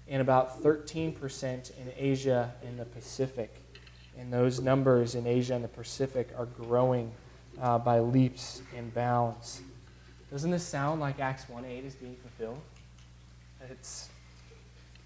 and 0.06 0.20
about 0.20 0.62
13% 0.62 1.78
in 1.78 1.92
Asia 1.96 2.52
and 2.62 2.78
the 2.78 2.84
Pacific. 2.84 3.54
And 4.18 4.30
those 4.30 4.60
numbers 4.60 5.14
in 5.14 5.26
Asia 5.26 5.54
and 5.54 5.64
the 5.64 5.68
Pacific 5.68 6.28
are 6.36 6.44
growing 6.44 7.10
uh, 7.58 7.78
by 7.78 8.00
leaps 8.00 8.60
and 8.76 8.92
bounds. 8.92 9.62
Doesn't 10.30 10.50
this 10.50 10.62
sound 10.62 11.00
like 11.00 11.20
Acts 11.20 11.48
1 11.48 11.64
8 11.64 11.84
is 11.86 11.94
being 11.94 12.16
fulfilled? 12.16 12.60
It's 13.70 14.10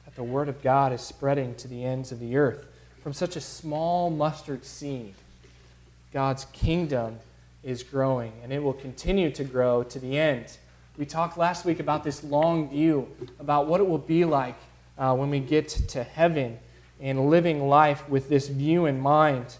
that 0.04 0.16
the 0.16 0.24
Word 0.24 0.48
of 0.48 0.60
God 0.62 0.92
is 0.92 1.00
spreading 1.00 1.54
to 1.56 1.68
the 1.68 1.84
ends 1.84 2.10
of 2.10 2.18
the 2.18 2.36
earth. 2.36 2.66
From 3.04 3.12
such 3.12 3.36
a 3.36 3.40
small 3.40 4.10
mustard 4.10 4.64
seed, 4.64 5.14
God's 6.12 6.46
kingdom 6.46 7.20
is 7.66 7.82
growing, 7.82 8.32
and 8.44 8.52
it 8.52 8.62
will 8.62 8.72
continue 8.72 9.28
to 9.28 9.42
grow 9.42 9.82
to 9.82 9.98
the 9.98 10.16
end. 10.16 10.56
We 10.96 11.04
talked 11.04 11.36
last 11.36 11.64
week 11.64 11.80
about 11.80 12.04
this 12.04 12.22
long 12.22 12.70
view, 12.70 13.08
about 13.40 13.66
what 13.66 13.80
it 13.80 13.88
will 13.88 13.98
be 13.98 14.24
like 14.24 14.54
uh, 14.96 15.16
when 15.16 15.30
we 15.30 15.40
get 15.40 15.68
to 15.68 16.04
heaven 16.04 16.58
and 17.00 17.28
living 17.28 17.68
life 17.68 18.08
with 18.08 18.28
this 18.28 18.46
view 18.46 18.86
in 18.86 19.00
mind. 19.00 19.56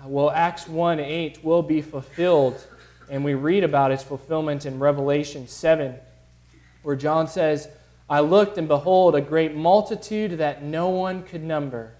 Uh, 0.00 0.08
well, 0.08 0.30
Acts 0.30 0.68
1 0.68 1.00
8 1.00 1.44
will 1.44 1.62
be 1.62 1.82
fulfilled, 1.82 2.64
and 3.10 3.24
we 3.24 3.34
read 3.34 3.64
about 3.64 3.90
its 3.90 4.04
fulfillment 4.04 4.64
in 4.64 4.78
Revelation 4.78 5.48
7, 5.48 5.96
where 6.84 6.94
John 6.94 7.26
says, 7.26 7.68
I 8.08 8.20
looked, 8.20 8.58
and 8.58 8.68
behold, 8.68 9.16
a 9.16 9.20
great 9.20 9.56
multitude 9.56 10.38
that 10.38 10.62
no 10.62 10.88
one 10.88 11.24
could 11.24 11.42
number, 11.42 11.94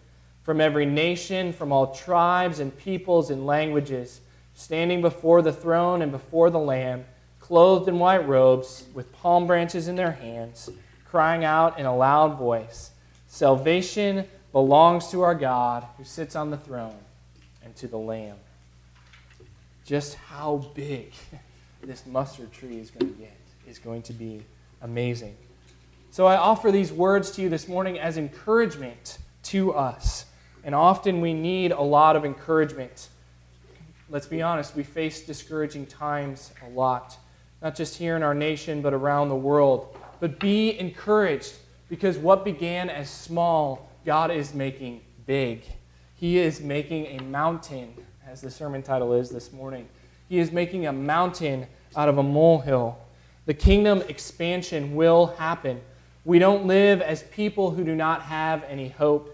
from 0.44 0.60
every 0.60 0.86
nation, 0.86 1.52
from 1.52 1.72
all 1.72 1.92
tribes 1.92 2.60
and 2.60 2.76
peoples 2.78 3.30
and 3.30 3.44
languages 3.44 4.20
standing 4.54 5.02
before 5.02 5.42
the 5.42 5.52
throne 5.52 6.02
and 6.02 6.10
before 6.10 6.50
the 6.50 6.58
Lamb, 6.58 7.04
clothed 7.40 7.88
in 7.88 7.98
white 7.98 8.26
robes, 8.26 8.86
with 8.94 9.12
palm 9.12 9.46
branches 9.46 9.88
in 9.88 9.96
their 9.96 10.12
hands, 10.12 10.70
crying 11.04 11.44
out 11.44 11.78
in 11.78 11.86
a 11.86 11.96
loud 11.96 12.38
voice 12.38 12.90
Salvation 13.34 14.24
belongs 14.52 15.10
to 15.10 15.22
our 15.22 15.34
God 15.34 15.84
who 15.98 16.04
sits 16.04 16.36
on 16.36 16.50
the 16.50 16.56
throne 16.56 16.94
and 17.64 17.74
to 17.74 17.88
the 17.88 17.98
Lamb. 17.98 18.36
Just 19.84 20.14
how 20.14 20.70
big 20.72 21.12
this 21.82 22.06
mustard 22.06 22.52
tree 22.52 22.78
is 22.78 22.92
going 22.92 23.12
to 23.12 23.18
get 23.18 23.36
is 23.66 23.80
going 23.80 24.02
to 24.02 24.12
be 24.12 24.40
amazing. 24.82 25.36
So 26.12 26.26
I 26.26 26.36
offer 26.36 26.70
these 26.70 26.92
words 26.92 27.32
to 27.32 27.42
you 27.42 27.48
this 27.48 27.66
morning 27.66 27.98
as 27.98 28.16
encouragement 28.16 29.18
to 29.44 29.72
us. 29.72 30.26
And 30.62 30.76
often 30.76 31.20
we 31.20 31.34
need 31.34 31.72
a 31.72 31.82
lot 31.82 32.14
of 32.14 32.24
encouragement 32.24 33.08
let's 34.10 34.26
be 34.26 34.42
honest, 34.42 34.76
we 34.76 34.82
face 34.82 35.22
discouraging 35.22 35.86
times 35.86 36.52
a 36.66 36.70
lot, 36.70 37.16
not 37.62 37.74
just 37.74 37.96
here 37.96 38.16
in 38.16 38.22
our 38.22 38.34
nation, 38.34 38.82
but 38.82 38.92
around 38.92 39.28
the 39.28 39.36
world. 39.36 39.96
But 40.20 40.38
be 40.38 40.78
encouraged 40.78 41.54
because 41.88 42.18
what 42.18 42.44
began 42.44 42.90
as 42.90 43.08
small, 43.10 43.90
God 44.04 44.30
is 44.30 44.54
making 44.54 45.00
big. 45.26 45.62
He 46.14 46.38
is 46.38 46.60
making 46.60 47.18
a 47.18 47.22
mountain, 47.22 47.94
as 48.26 48.40
the 48.40 48.50
sermon 48.50 48.82
title 48.82 49.12
is 49.12 49.30
this 49.30 49.52
morning. 49.52 49.88
He 50.28 50.38
is 50.38 50.52
making 50.52 50.86
a 50.86 50.92
mountain 50.92 51.66
out 51.96 52.08
of 52.08 52.18
a 52.18 52.22
molehill. 52.22 52.98
The 53.46 53.54
kingdom 53.54 54.02
expansion 54.08 54.94
will 54.94 55.26
happen. 55.38 55.80
We 56.24 56.38
don't 56.38 56.66
live 56.66 57.02
as 57.02 57.22
people 57.24 57.70
who 57.70 57.84
do 57.84 57.94
not 57.94 58.22
have 58.22 58.64
any 58.64 58.88
hope. 58.88 59.33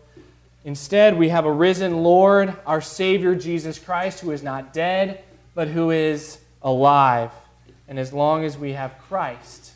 Instead, 0.65 1.17
we 1.17 1.31
have 1.31 1.47
a 1.47 1.53
risen 1.53 2.03
Lord, 2.03 2.55
our 2.67 2.83
Savior 2.83 3.35
Jesus 3.35 3.79
Christ, 3.79 4.21
who 4.21 4.31
is 4.31 4.43
not 4.43 4.73
dead, 4.75 5.25
but 5.55 5.69
who 5.69 5.91
is 5.91 6.39
alive. 6.63 7.33
And 7.89 7.99
as 7.99 8.13
long 8.13 8.45
as 8.45 8.59
we 8.59 8.73
have 8.73 8.99
Christ, 9.09 9.73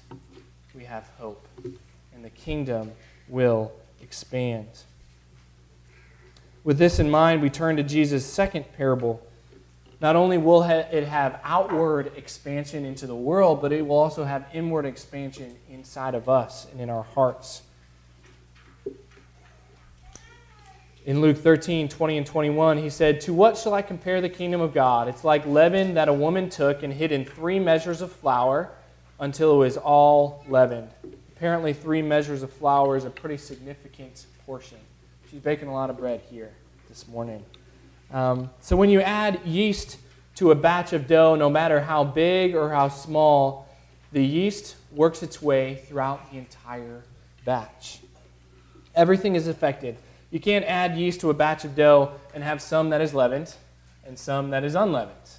we 0.74 0.84
have 0.84 1.08
hope. 1.18 1.46
And 2.14 2.22
the 2.22 2.30
kingdom 2.30 2.92
will 3.28 3.72
expand. 4.02 4.68
With 6.64 6.78
this 6.78 6.98
in 6.98 7.10
mind, 7.10 7.42
we 7.42 7.50
turn 7.50 7.76
to 7.76 7.82
Jesus' 7.82 8.24
second 8.24 8.66
parable. 8.76 9.26
Not 10.00 10.16
only 10.16 10.38
will 10.38 10.62
it 10.62 11.04
have 11.04 11.40
outward 11.42 12.12
expansion 12.16 12.84
into 12.84 13.06
the 13.06 13.14
world, 13.16 13.62
but 13.62 13.72
it 13.72 13.86
will 13.86 13.96
also 13.96 14.24
have 14.24 14.46
inward 14.52 14.84
expansion 14.84 15.56
inside 15.70 16.14
of 16.14 16.28
us 16.28 16.66
and 16.70 16.80
in 16.80 16.90
our 16.90 17.02
hearts. 17.02 17.62
In 21.06 21.20
Luke 21.20 21.36
13, 21.36 21.90
20 21.90 22.16
and 22.16 22.26
21, 22.26 22.78
he 22.78 22.88
said, 22.88 23.20
To 23.22 23.34
what 23.34 23.58
shall 23.58 23.74
I 23.74 23.82
compare 23.82 24.22
the 24.22 24.28
kingdom 24.30 24.62
of 24.62 24.72
God? 24.72 25.06
It's 25.06 25.22
like 25.22 25.44
leaven 25.44 25.94
that 25.94 26.08
a 26.08 26.12
woman 26.12 26.48
took 26.48 26.82
and 26.82 26.90
hid 26.90 27.12
in 27.12 27.26
three 27.26 27.58
measures 27.58 28.00
of 28.00 28.10
flour 28.10 28.70
until 29.20 29.52
it 29.52 29.58
was 29.58 29.76
all 29.76 30.42
leavened. 30.48 30.88
Apparently, 31.36 31.74
three 31.74 32.00
measures 32.00 32.42
of 32.42 32.50
flour 32.50 32.96
is 32.96 33.04
a 33.04 33.10
pretty 33.10 33.36
significant 33.36 34.24
portion. 34.46 34.78
She's 35.30 35.40
baking 35.40 35.68
a 35.68 35.74
lot 35.74 35.90
of 35.90 35.98
bread 35.98 36.22
here 36.30 36.52
this 36.88 37.06
morning. 37.06 37.44
Um, 38.10 38.48
so 38.60 38.74
when 38.74 38.88
you 38.88 39.02
add 39.02 39.40
yeast 39.44 39.98
to 40.36 40.52
a 40.52 40.54
batch 40.54 40.94
of 40.94 41.06
dough, 41.06 41.34
no 41.34 41.50
matter 41.50 41.80
how 41.80 42.04
big 42.04 42.54
or 42.54 42.70
how 42.70 42.88
small, 42.88 43.68
the 44.12 44.24
yeast 44.24 44.76
works 44.90 45.22
its 45.22 45.42
way 45.42 45.82
throughout 45.86 46.30
the 46.30 46.38
entire 46.38 47.02
batch. 47.44 47.98
Everything 48.94 49.34
is 49.34 49.48
affected. 49.48 49.98
You 50.34 50.40
can't 50.40 50.64
add 50.64 50.98
yeast 50.98 51.20
to 51.20 51.30
a 51.30 51.32
batch 51.32 51.64
of 51.64 51.76
dough 51.76 52.10
and 52.34 52.42
have 52.42 52.60
some 52.60 52.90
that 52.90 53.00
is 53.00 53.14
leavened 53.14 53.54
and 54.04 54.18
some 54.18 54.50
that 54.50 54.64
is 54.64 54.74
unleavened. 54.74 55.30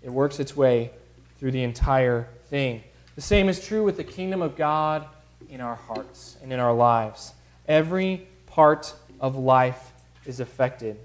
It 0.00 0.10
works 0.10 0.38
its 0.38 0.56
way 0.56 0.92
through 1.40 1.50
the 1.50 1.64
entire 1.64 2.28
thing. 2.50 2.84
The 3.16 3.20
same 3.20 3.48
is 3.48 3.66
true 3.66 3.82
with 3.82 3.96
the 3.96 4.04
kingdom 4.04 4.42
of 4.42 4.54
God 4.54 5.06
in 5.50 5.60
our 5.60 5.74
hearts 5.74 6.36
and 6.40 6.52
in 6.52 6.60
our 6.60 6.72
lives. 6.72 7.32
Every 7.66 8.28
part 8.46 8.94
of 9.18 9.34
life 9.34 9.90
is 10.24 10.38
affected. 10.38 10.98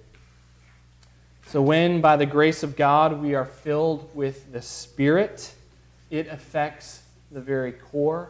So, 1.47 1.59
when 1.59 2.01
by 2.01 2.17
the 2.17 2.27
grace 2.27 2.61
of 2.61 2.75
God 2.75 3.19
we 3.19 3.33
are 3.33 3.45
filled 3.45 4.11
with 4.13 4.51
the 4.51 4.61
Spirit, 4.61 5.55
it 6.11 6.27
affects 6.27 7.01
the 7.31 7.41
very 7.41 7.71
core 7.71 8.29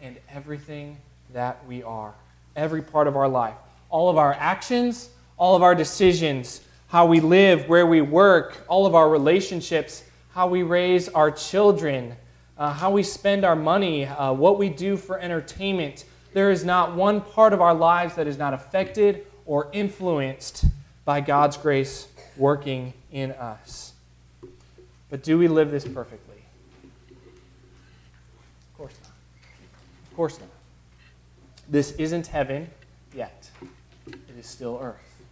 and 0.00 0.16
everything 0.28 0.98
that 1.32 1.66
we 1.66 1.82
are. 1.82 2.14
Every 2.54 2.82
part 2.82 3.08
of 3.08 3.16
our 3.16 3.28
life. 3.28 3.56
All 3.90 4.08
of 4.08 4.16
our 4.16 4.32
actions, 4.34 5.10
all 5.36 5.56
of 5.56 5.62
our 5.62 5.74
decisions, 5.74 6.60
how 6.88 7.06
we 7.06 7.20
live, 7.20 7.68
where 7.68 7.86
we 7.86 8.00
work, 8.00 8.64
all 8.68 8.86
of 8.86 8.94
our 8.94 9.08
relationships, 9.08 10.04
how 10.32 10.48
we 10.48 10.62
raise 10.62 11.08
our 11.08 11.30
children, 11.30 12.16
uh, 12.58 12.72
how 12.72 12.90
we 12.90 13.02
spend 13.02 13.44
our 13.44 13.56
money, 13.56 14.06
uh, 14.06 14.32
what 14.32 14.58
we 14.58 14.68
do 14.68 14.96
for 14.96 15.18
entertainment. 15.18 16.04
There 16.32 16.50
is 16.50 16.64
not 16.64 16.94
one 16.94 17.20
part 17.20 17.52
of 17.52 17.60
our 17.60 17.74
lives 17.74 18.14
that 18.16 18.26
is 18.26 18.38
not 18.38 18.54
affected 18.54 19.26
or 19.46 19.68
influenced 19.72 20.64
by 21.04 21.20
God's 21.20 21.56
grace 21.56 22.06
working 22.36 22.92
in 23.10 23.32
us. 23.32 23.92
But 25.08 25.22
do 25.22 25.38
we 25.38 25.48
live 25.48 25.70
this 25.70 25.84
perfectly? 25.84 26.36
Of 27.10 28.76
course 28.76 28.94
not. 29.02 29.12
Of 30.10 30.16
course 30.16 30.38
not. 30.38 30.48
This 31.68 31.92
isn't 31.92 32.28
heaven 32.28 32.70
is 34.40 34.46
still 34.46 34.80
earth. 34.82 35.22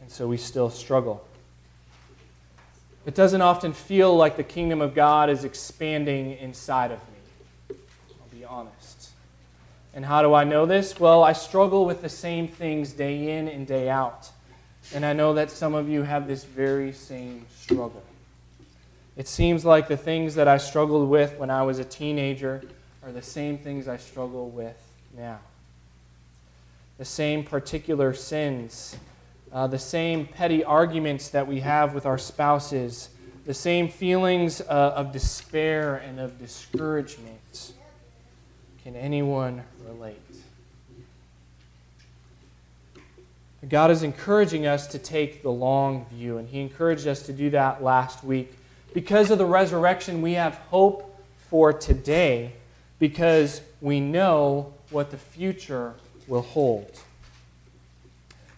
And 0.00 0.10
so 0.10 0.28
we 0.28 0.36
still 0.36 0.70
struggle. 0.70 1.26
It 3.06 3.14
doesn't 3.14 3.40
often 3.40 3.72
feel 3.72 4.14
like 4.16 4.36
the 4.36 4.44
kingdom 4.44 4.80
of 4.80 4.94
God 4.94 5.30
is 5.30 5.44
expanding 5.44 6.38
inside 6.38 6.90
of 6.90 6.98
me. 6.98 7.76
I'll 8.20 8.38
be 8.38 8.44
honest. 8.44 9.10
And 9.94 10.04
how 10.04 10.22
do 10.22 10.34
I 10.34 10.44
know 10.44 10.66
this? 10.66 11.00
Well, 11.00 11.22
I 11.22 11.32
struggle 11.32 11.86
with 11.86 12.02
the 12.02 12.08
same 12.08 12.46
things 12.46 12.92
day 12.92 13.38
in 13.38 13.48
and 13.48 13.66
day 13.66 13.88
out. 13.88 14.30
And 14.94 15.04
I 15.04 15.14
know 15.14 15.34
that 15.34 15.50
some 15.50 15.74
of 15.74 15.88
you 15.88 16.02
have 16.02 16.26
this 16.26 16.44
very 16.44 16.92
same 16.92 17.46
struggle. 17.58 18.02
It 19.16 19.28
seems 19.28 19.64
like 19.64 19.88
the 19.88 19.96
things 19.96 20.34
that 20.34 20.48
I 20.48 20.58
struggled 20.58 21.08
with 21.08 21.38
when 21.38 21.48
I 21.48 21.62
was 21.62 21.78
a 21.78 21.84
teenager 21.84 22.62
are 23.02 23.12
the 23.12 23.22
same 23.22 23.56
things 23.56 23.88
I 23.88 23.96
struggle 23.96 24.50
with 24.50 24.76
now. 25.16 25.38
The 26.98 27.04
same 27.04 27.44
particular 27.44 28.14
sins 28.14 28.96
uh, 29.54 29.68
the 29.68 29.78
same 29.78 30.26
petty 30.26 30.64
arguments 30.64 31.28
that 31.28 31.46
we 31.46 31.60
have 31.60 31.94
with 31.94 32.06
our 32.06 32.18
spouses, 32.18 33.10
the 33.46 33.54
same 33.54 33.88
feelings 33.88 34.60
uh, 34.60 34.94
of 34.96 35.12
despair 35.12 35.94
and 35.96 36.18
of 36.18 36.36
discouragement. 36.40 37.72
Can 38.82 38.96
anyone 38.96 39.62
relate? 39.86 40.18
God 43.68 43.92
is 43.92 44.02
encouraging 44.02 44.66
us 44.66 44.88
to 44.88 44.98
take 44.98 45.42
the 45.42 45.52
long 45.52 46.04
view, 46.06 46.38
and 46.38 46.48
He 46.48 46.60
encouraged 46.60 47.06
us 47.06 47.22
to 47.22 47.32
do 47.32 47.48
that 47.50 47.82
last 47.82 48.24
week. 48.24 48.52
Because 48.92 49.30
of 49.30 49.38
the 49.38 49.46
resurrection, 49.46 50.20
we 50.20 50.32
have 50.32 50.56
hope 50.56 51.16
for 51.48 51.72
today 51.72 52.54
because 52.98 53.60
we 53.80 54.00
know 54.00 54.74
what 54.90 55.12
the 55.12 55.16
future 55.16 55.94
will 56.26 56.42
hold. 56.42 57.00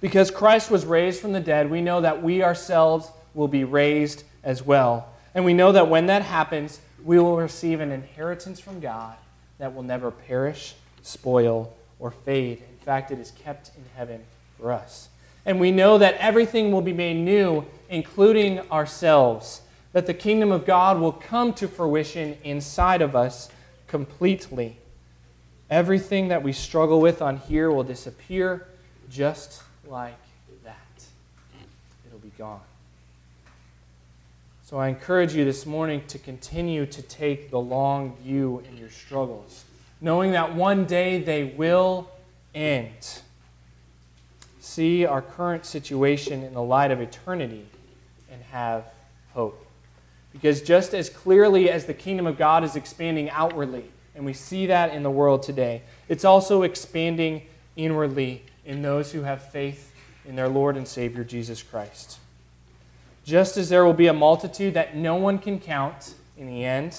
Because 0.01 0.31
Christ 0.31 0.71
was 0.71 0.85
raised 0.85 1.21
from 1.21 1.33
the 1.33 1.41
dead, 1.41 1.71
we 1.71 1.81
know 1.81 2.01
that 2.01 2.23
we 2.23 2.43
ourselves 2.43 3.11
will 3.35 3.49
be 3.49 3.65
raised 3.65 4.25
as 4.45 4.63
well. 4.63 5.09
And 5.35 5.45
we 5.45 5.55
know 5.55 5.73
that 5.73 5.89
when 5.89 6.07
that 6.07 6.23
happens, 6.23 6.81
we 7.05 7.19
will 7.19 7.37
receive 7.37 7.81
an 7.81 7.93
inheritance 7.93 8.61
from 8.61 8.81
God 8.81 9.17
that 9.59 9.75
will 9.75 9.83
never 9.83 10.11
perish, 10.11 10.75
spoil, 11.03 11.75
or 11.99 12.11
fade. 12.11 12.59
In 12.59 12.85
fact, 12.85 13.11
it 13.11 13.19
is 13.19 13.31
kept 13.31 13.71
in 13.77 13.85
heaven 13.97 14.23
for 14.59 14.73
us. 14.73 15.09
And 15.45 15.61
we 15.61 15.71
know 15.71 15.99
that 15.99 16.15
everything 16.15 16.73
will 16.73 16.83
be 16.83 16.93
made 16.93 17.17
new, 17.17 17.65
including 17.89 18.61
ourselves, 18.71 19.63
that 19.93 20.07
the 20.07 20.15
kingdom 20.15 20.53
of 20.53 20.67
God 20.67 20.99
will 20.99 21.13
come 21.13 21.53
to 21.55 21.69
fruition 21.69 22.37
inside 22.43 23.01
of 23.01 23.15
us 23.15 23.49
completely. 23.87 24.79
Everything 25.71 26.29
that 26.29 26.43
we 26.43 26.53
struggle 26.53 27.01
with 27.01 27.21
on 27.21 27.39
here 27.39 27.71
will 27.71 27.83
disappear 27.83 28.67
just 29.11 29.63
like 29.87 30.19
that. 30.65 30.77
It'll 32.07 32.21
be 32.21 32.33
gone. 32.39 32.61
So 34.65 34.79
I 34.79 34.89
encourage 34.89 35.35
you 35.35 35.45
this 35.45 35.67
morning 35.67 36.03
to 36.09 36.19
continue 36.19 36.87
to 36.87 37.03
take 37.03 37.51
the 37.51 37.59
long 37.61 38.17
view 38.17 38.63
in 38.69 38.77
your 38.77 38.91
struggles, 38.91 39.65
knowing 40.01 40.33
that 40.33 40.55
one 40.55 40.85
day 40.85 41.21
they 41.21 41.45
will 41.45 42.11
end. 42.55 43.21
See 44.61 45.07
our 45.07 45.23
current 45.23 45.65
situation 45.67 46.43
in 46.43 46.55
the 46.55 46.63
light 46.63 46.91
of 46.91 47.01
eternity 47.01 47.67
and 48.31 48.43
have 48.45 48.85
hope. 49.35 49.65
Because 50.33 50.63
just 50.63 50.95
as 50.95 51.09
clearly 51.09 51.71
as 51.71 51.87
the 51.87 51.95
kingdom 51.95 52.27
of 52.27 52.37
God 52.37 52.65
is 52.65 52.75
expanding 52.77 53.31
outwardly, 53.31 53.85
and 54.17 54.25
we 54.25 54.33
see 54.33 54.67
that 54.67 54.93
in 54.95 55.03
the 55.03 55.11
world 55.11 55.43
today, 55.43 55.83
it's 56.09 56.25
also 56.25 56.63
expanding 56.63 57.43
inwardly 57.77 58.43
in 58.65 58.83
those 58.83 59.13
who 59.13 59.23
have 59.23 59.51
faith 59.51 59.93
in 60.25 60.35
their 60.35 60.49
Lord 60.49 60.77
and 60.77 60.89
Savior 60.89 61.23
Jesus 61.23 61.63
Christ. 61.63 62.19
Just 63.25 63.57
as 63.57 63.69
there 63.69 63.85
will 63.85 63.93
be 63.93 64.07
a 64.07 64.15
multitude 64.15 64.75
that 64.75 64.97
no 64.97 65.17
one 65.17 65.39
can 65.39 65.61
count 65.61 66.15
in 66.39 66.47
the 66.47 66.65
end 66.65 66.97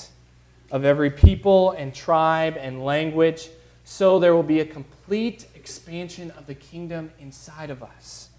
of 0.72 0.86
every 0.86 1.10
people 1.10 1.72
and 1.72 1.94
tribe 1.94 2.56
and 2.60 2.86
language, 2.86 3.50
so 3.84 4.20
there 4.20 4.36
will 4.36 4.44
be 4.44 4.60
a 4.60 4.66
complete 4.66 5.48
expansion 5.56 6.32
of 6.32 6.46
the 6.46 6.56
kingdom 6.56 7.12
inside 7.20 7.70
of 7.70 7.82
us. 7.82 8.30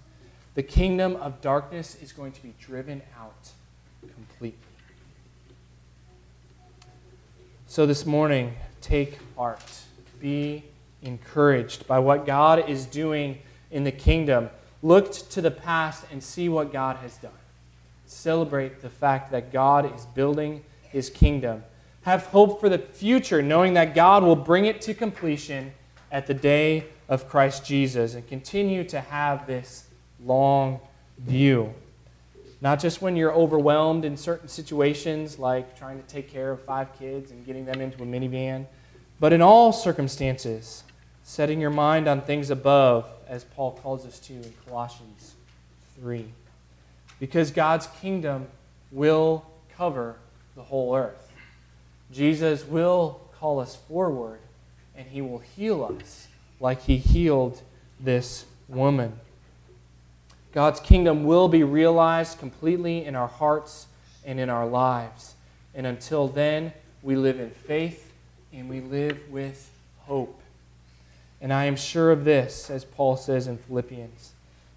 The 0.55 0.63
kingdom 0.63 1.17
of 1.17 1.41
darkness 1.41 1.97
is 2.03 2.13
going 2.13 2.33
to 2.33 2.43
be 2.43 2.55
driven 2.61 3.03
out 3.19 3.51
completely. 4.01 4.59
So 7.67 7.85
this 7.85 8.07
morning, 8.07 8.55
take 8.89 9.19
heart. 9.37 9.63
Be 10.19 10.65
encouraged 11.03 11.87
by 11.87 11.99
what 11.99 12.27
God 12.27 12.69
is 12.69 12.87
doing 12.87 13.39
in 13.71 13.85
the 13.85 13.93
kingdom. 13.93 14.49
Look 14.83 15.13
to 15.31 15.41
the 15.41 15.51
past 15.51 16.05
and 16.11 16.23
see 16.23 16.49
what 16.49 16.73
God 16.73 16.97
has 16.97 17.17
done. 17.19 17.31
Celebrate 18.07 18.81
the 18.81 18.89
fact 18.89 19.31
that 19.33 19.53
God 19.53 19.95
is 19.95 20.07
building 20.07 20.65
his 20.83 21.11
kingdom. 21.11 21.63
Have 22.03 22.25
hope 22.27 22.61
for 22.61 22.69
the 22.69 22.79
future, 22.79 23.43
knowing 23.43 23.75
that 23.75 23.95
God 23.95 24.23
will 24.23 24.37
bring 24.37 24.65
it 24.65 24.81
to 24.83 24.95
completion 24.95 25.73
at 26.11 26.27
the 26.27 26.35
day 26.35 26.85
of 27.09 27.29
Christ 27.29 27.67
Jesus. 27.67 28.15
And 28.15 28.27
continue 28.27 28.85
to 28.85 29.01
have 29.01 29.47
this 29.47 29.89
long 30.25 30.81
view. 31.19 31.75
Not 32.61 32.81
just 32.81 33.03
when 33.03 33.15
you're 33.15 33.35
overwhelmed 33.35 34.05
in 34.05 34.17
certain 34.17 34.49
situations, 34.49 35.39
like 35.39 35.79
trying 35.79 36.01
to 36.01 36.09
take 36.09 36.31
care 36.31 36.51
of 36.51 36.63
five 36.63 36.99
kids 36.99 37.31
and 37.31 37.45
getting 37.47 37.65
them 37.65 37.81
into 37.81 38.03
a 38.03 38.07
minivan, 38.07 38.67
but 39.21 39.33
in 39.33 39.43
all 39.43 39.73
circumstances 39.73 40.85
setting 41.29 41.61
your 41.61 41.71
mind 41.71 42.09
on 42.09 42.23
things 42.23 42.49
above, 42.49 43.07
as 43.29 43.45
Paul 43.45 43.73
calls 43.83 44.07
us 44.07 44.19
to 44.21 44.33
in 44.33 44.55
Colossians 44.67 45.35
3. 46.01 46.25
Because 47.21 47.51
God's 47.51 47.87
kingdom 48.01 48.47
will 48.91 49.45
cover 49.77 50.17
the 50.57 50.63
whole 50.63 50.97
earth. 50.97 51.31
Jesus 52.11 52.65
will 52.65 53.21
call 53.39 53.61
us 53.61 53.77
forward, 53.77 54.39
and 54.97 55.07
he 55.07 55.21
will 55.21 55.41
heal 55.41 55.85
us 56.01 56.29
like 56.61 56.83
he 56.83 56.97
healed 56.97 57.61
this 58.01 58.47
woman. 58.67 59.13
God's 60.53 60.81
kingdom 60.81 61.25
will 61.25 61.49
be 61.49 61.63
realized 61.63 62.39
completely 62.39 63.05
in 63.05 63.15
our 63.15 63.29
hearts 63.29 63.87
and 64.25 64.41
in 64.41 64.49
our 64.49 64.67
lives. 64.67 65.35
And 65.75 65.87
until 65.87 66.27
then, 66.27 66.73
we 67.03 67.17
live 67.17 67.39
in 67.39 67.51
faith 67.51 68.08
and 68.53 68.69
we 68.69 68.81
live 68.81 69.31
with 69.31 69.71
hope. 70.01 70.41
And 71.41 71.53
I 71.53 71.65
am 71.67 71.77
sure 71.77 72.11
of 72.11 72.25
this, 72.25 72.71
as 72.71 72.85
Paul 72.85 73.17
says 73.17 73.47
in 73.47 73.59
Philippians, 73.59 74.33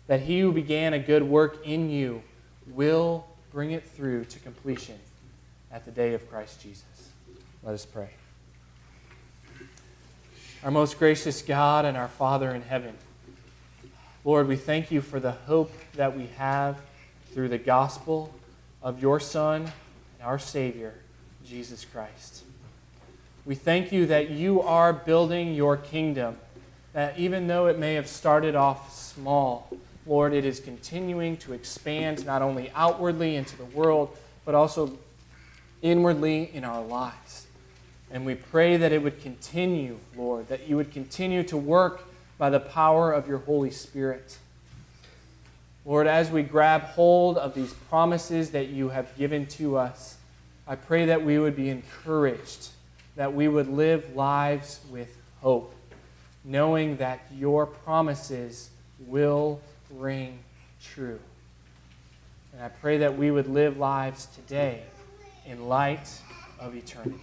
that 0.07 0.21
he 0.21 0.39
who 0.41 0.51
began 0.51 0.93
a 0.93 0.99
good 0.99 1.23
work 1.23 1.65
in 1.65 1.89
you 1.89 2.21
will 2.67 3.25
bring 3.51 3.71
it 3.71 3.87
through 3.87 4.25
to 4.25 4.39
completion 4.39 4.99
at 5.71 5.85
the 5.85 5.91
day 5.91 6.13
of 6.13 6.29
Christ 6.29 6.61
Jesus. 6.61 6.83
Let 7.63 7.73
us 7.73 7.85
pray. 7.85 8.09
Our 10.63 10.71
most 10.71 10.99
gracious 10.99 11.41
God 11.41 11.85
and 11.85 11.97
our 11.97 12.07
Father 12.07 12.51
in 12.51 12.61
heaven, 12.61 12.93
Lord, 14.23 14.47
we 14.47 14.55
thank 14.55 14.91
you 14.91 15.01
for 15.01 15.19
the 15.19 15.31
hope 15.31 15.71
that 15.93 16.15
we 16.15 16.27
have 16.37 16.79
through 17.33 17.49
the 17.49 17.57
gospel 17.57 18.31
of 18.83 19.01
your 19.01 19.19
Son 19.19 19.61
and 19.61 20.27
our 20.27 20.37
Savior, 20.37 20.93
Jesus 21.43 21.85
Christ. 21.85 22.43
We 23.45 23.55
thank 23.55 23.91
you 23.91 24.05
that 24.05 24.29
you 24.29 24.61
are 24.61 24.93
building 24.93 25.53
your 25.55 25.75
kingdom, 25.75 26.37
that 26.93 27.17
even 27.17 27.47
though 27.47 27.67
it 27.67 27.79
may 27.79 27.95
have 27.95 28.07
started 28.07 28.55
off 28.55 28.93
small, 28.93 29.71
Lord, 30.05 30.33
it 30.33 30.45
is 30.45 30.59
continuing 30.59 31.37
to 31.37 31.53
expand 31.53 32.25
not 32.25 32.41
only 32.41 32.71
outwardly 32.75 33.35
into 33.35 33.57
the 33.57 33.65
world, 33.65 34.15
but 34.45 34.55
also 34.55 34.97
inwardly 35.81 36.51
in 36.53 36.63
our 36.63 36.83
lives. 36.83 37.47
And 38.11 38.25
we 38.25 38.35
pray 38.35 38.77
that 38.77 38.91
it 38.91 39.01
would 39.01 39.21
continue, 39.21 39.97
Lord, 40.15 40.47
that 40.49 40.67
you 40.67 40.75
would 40.75 40.91
continue 40.91 41.43
to 41.43 41.57
work 41.57 42.03
by 42.37 42.49
the 42.49 42.59
power 42.59 43.11
of 43.11 43.27
your 43.27 43.39
Holy 43.39 43.71
Spirit. 43.71 44.37
Lord, 45.85 46.07
as 46.07 46.29
we 46.29 46.43
grab 46.43 46.81
hold 46.81 47.37
of 47.37 47.55
these 47.55 47.73
promises 47.73 48.51
that 48.51 48.67
you 48.67 48.89
have 48.89 49.17
given 49.17 49.47
to 49.47 49.77
us, 49.77 50.17
I 50.67 50.75
pray 50.75 51.05
that 51.05 51.23
we 51.23 51.39
would 51.39 51.55
be 51.55 51.69
encouraged, 51.69 52.69
that 53.21 53.35
we 53.35 53.47
would 53.47 53.67
live 53.67 54.15
lives 54.15 54.79
with 54.89 55.15
hope, 55.41 55.75
knowing 56.43 56.97
that 56.97 57.19
your 57.31 57.67
promises 57.67 58.71
will 59.05 59.61
ring 59.91 60.39
true. 60.81 61.19
And 62.51 62.63
I 62.63 62.69
pray 62.69 62.97
that 62.97 63.15
we 63.15 63.29
would 63.29 63.45
live 63.45 63.77
lives 63.77 64.25
today 64.33 64.81
in 65.45 65.67
light 65.67 66.09
of 66.59 66.75
eternity. 66.75 67.21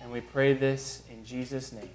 And 0.00 0.12
we 0.12 0.20
pray 0.20 0.52
this 0.52 1.02
in 1.10 1.24
Jesus' 1.24 1.72
name. 1.72 1.90